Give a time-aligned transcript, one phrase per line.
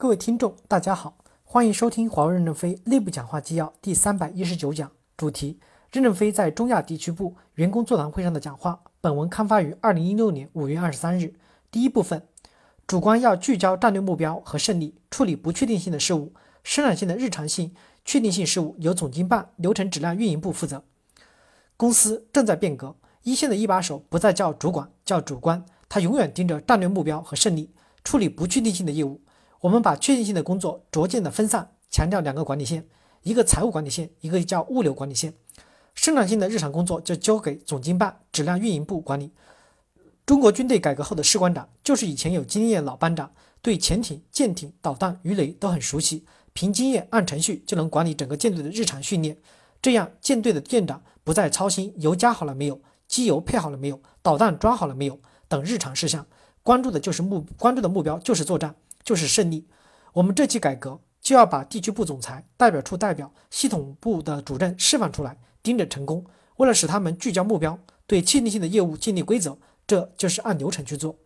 [0.00, 5.58] 各位听众，大家好，欢迎收听华为任正非内部讲话纪要第三百一十九讲，主题：
[5.90, 8.80] 任正非在中亚地区部员工座谈会上的讲话。
[9.00, 11.34] 本文刊发于二零一六年五月二十三日。
[11.72, 12.22] 第一部分，
[12.86, 20.84] 主观要聚焦战略目标和胜利，处理不确定性的事物，生产性的日常性、确定性事务由总经办流程质量运营部负责。
[21.76, 22.94] 公司正在变革，
[23.24, 27.72] 一线的一把手不再叫主管，叫主观，他永远盯着战略目标和胜利，
[28.04, 29.20] 处理不确定性的业务。
[29.60, 32.86] 我们把确定性的工作逐渐的分散，强调两个管理线，
[33.22, 35.34] 一个财务管理线，一个叫物流管理线。
[35.94, 39.32] 生产性的日常工作就交给总经办质量运营部管理。
[40.24, 49.36] 中国军队改革后的士官长就是以前有经验老班长，对潜艇、舰艇、导弹、鱼雷都很熟悉，凭经验按程序就能管理整个舰队的日常训练。
[49.82, 55.18] 这样舰队的舰长不再操心油加好了没有，机油配好了没有，导弹装好了没有
[55.48, 56.26] 等日常事项，
[56.62, 58.76] 关注的就是目关注的目标就是作战。
[59.08, 59.66] 就是胜利。
[60.12, 66.22] 我们这期改革就要把地区部总裁、代表处代表、系统部的主任释放出来，盯着成功。
[66.56, 71.16] 为了使他们聚焦目标，对确定性的业务建立规则，这就是按流程去做。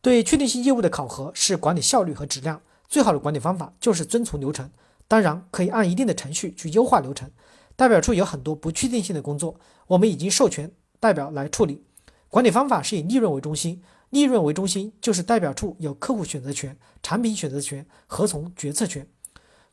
[0.00, 4.70] 对确定性业务的考核是管理效率和质量，最好的管理方法就是遵从流程。
[5.08, 7.28] 当然，可以按一定的程序去优化流程。
[7.74, 11.82] 代表处有很多不确定性的工作，我们已经授权代表来处理。
[12.28, 13.82] 管理方法是以利润为中心。
[14.10, 19.06] 利润为中心，就是代表处有客户选择权、产品选择权、合同决策权。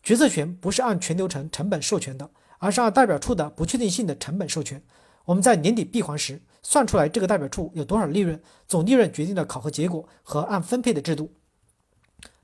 [0.04, 4.84] 决策权不是按全流程成本授权的，而是按代表处的不确定性的成本授权。
[5.26, 11.34] 我们在年底闭环时算出来这个代表处有多少利润，总利润决定了考核结果和按分配的制度。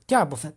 [0.06, 0.56] 第二部分，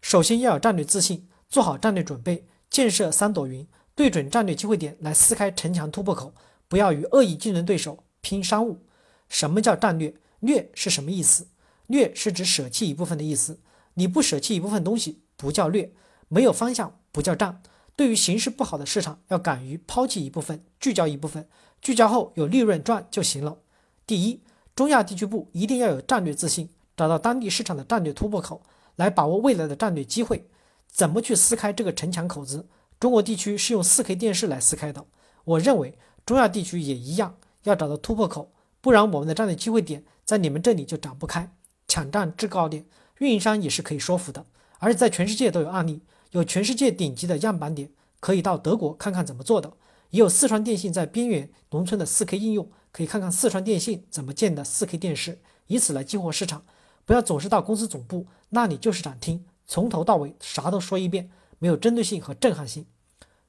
[0.00, 6.32] 首先要有战略自信，做好战略准备，建设三朵云，对准战略机会点来撕开城墙突破口，
[6.68, 8.86] 不要与恶意竞争对手拼商务。
[9.28, 10.14] 什么叫战略？
[10.46, 11.48] 略是什么意思？
[11.88, 13.60] 略是指舍弃一部分的意思。
[13.94, 15.92] 你不舍弃一部分东西，不叫略。
[16.28, 17.62] 没有方向，不叫战。
[17.94, 21.48] 对于形势不好的市场，要敢于抛弃一部分，聚焦一部分。
[21.80, 23.58] 聚焦后有利润赚就行了。
[24.06, 24.42] 第一，
[24.74, 28.62] 中亚地区部一定要有战略自信，找到当地市场的战略突破口，
[28.96, 30.48] 来把握未来的战略机会。
[30.90, 32.68] 怎么去撕开这个城墙口子？
[32.98, 35.04] 中国地区是用 4K 电视来撕开的。
[35.44, 40.04] 我认为中亚地区也一样，要找到突破口，不然我们的战略机会点。
[40.26, 41.52] 在你们这里就展不开，
[41.86, 42.84] 抢占制高点，
[43.18, 44.44] 运营商也是可以说服的，
[44.80, 49.72] 而且在全世界都有案例，有全世界顶级的样板点，可以到德国看看怎么做的，
[50.10, 56.64] 也有四川电信在边缘农村的 4K 应用，可以看看四川电信怎么建的 4K 电视，以此来激活市场。
[57.04, 62.84] 不要总是到公司总部，那里就是展厅，从头到尾啥都说一遍，没有针对性和震撼性。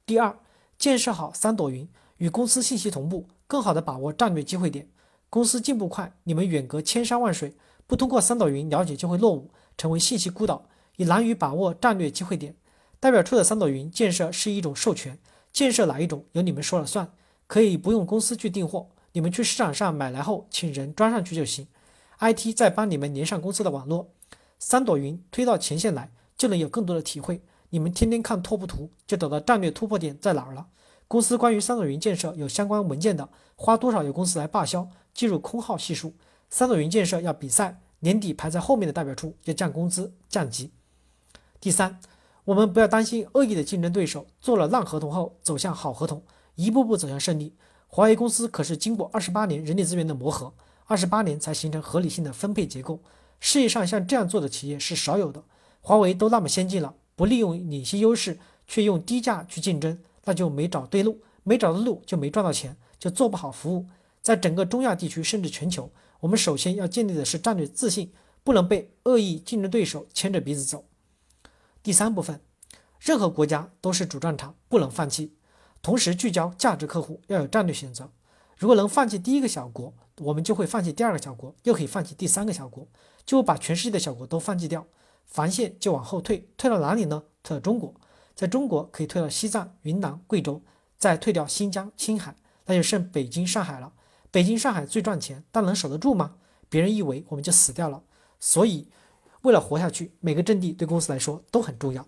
[0.06, 0.38] 第二，
[0.78, 4.88] 建设好三朵云，与公司信息同步，更好的把握战略机会点。
[5.30, 7.54] 公司进步快，你们远隔千山万水，
[7.86, 10.64] 不通过三朵云了解就会落伍，成为信息孤岛，
[10.96, 12.54] 也难于把握战略机会点。
[12.98, 15.18] 代表处的三朵云建设是一种授权，
[15.52, 17.12] 建设哪一种由你们说了算，
[17.46, 21.68] 可以不用公司去订货，你们去市场上买来后，请人装上去就行。
[22.20, 24.10] IT 再帮你们连上公司的网络，
[24.58, 27.42] 三朵云推到前线来，就能有更多的体会。
[27.70, 30.68] 你们天天看拓扑图，就找到战略突破点在哪儿了。
[31.08, 34.88] 公司关于三朵云建设有相关文件的，花多少由公司来报销。
[35.14, 36.14] 计入空号系数，
[36.48, 40.70] 三朵云建设要比赛，年底排在后面的代表处要降工资降级。
[41.58, 41.98] 第三，
[42.44, 46.22] 我们不要担心恶意的竞争对手做了烂合同后走向好合同，
[46.54, 47.56] 一步步走向胜利。
[47.88, 50.52] 华为公司可是经过二十八年人力资源的磨合，
[50.84, 53.00] 二十八年才形成合理性的分配结构。
[53.40, 55.42] 世界上像这样做的企业是少有的，
[55.80, 58.38] 华为都那么先进了，不利用领先优势，
[58.68, 63.86] 却用低价去竞争，那就没找对路，没找到路就没赚到钱，就做不好服务。
[64.20, 65.90] 在整个中亚地区，甚至全球，
[66.20, 68.12] 我们首先要建立的是战略自信，
[68.44, 70.84] 不能被恶意竞争对手牵着鼻子走。
[71.82, 72.42] 第三部分，
[73.00, 75.34] 任何国家都是主战场，不能放弃。
[75.80, 78.10] 同时聚焦价值客户，要有战略选择。
[78.58, 82.86] 如果能放弃第一个小国，我们就会放弃第二个小国，又可以放弃第三个小国，
[83.24, 84.86] 就把全世界的小国都放弃掉，
[85.24, 86.50] 防线就往后退。
[86.58, 87.22] 退到哪里呢？
[87.42, 87.94] 退到中国，
[88.38, 90.62] 在中国可以退到西藏、云南、贵州，
[90.96, 92.36] 再退掉新疆、青海，
[92.66, 93.92] 那就剩北京、上海了。
[94.30, 96.36] 北京、上海最赚钱，但能守得住吗？
[96.68, 98.04] 别人一围，我们就死掉了。
[98.38, 98.86] 所以，
[99.42, 102.06] 为了活下去，每个阵地对公司来说都很重要，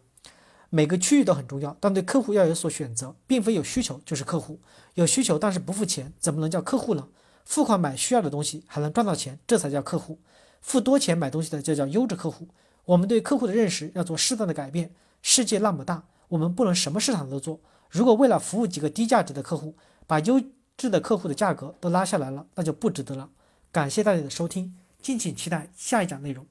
[0.69, 1.77] 每个区域都很重要。
[1.81, 4.61] 但对客户要有所选择，并非有需求就是客户。
[4.95, 7.09] 有需求但是不付钱，怎么能叫客户呢？
[7.45, 10.21] 付款买需要的东西，还能赚到钱，这才叫客户。
[10.61, 12.47] 付多钱买东西的就叫优质客户。
[12.85, 14.95] 我们对客户的认识要做适当的改变。
[15.23, 17.61] 世界那么大，我们不能什么市场都做。
[17.91, 20.41] 如果为了服务几个低价值的客户，把优
[20.77, 23.29] 质的客户的价格都拉下来了，那就不值得了。
[23.71, 26.47] 感谢大家的收听，敬请期待下一讲内容。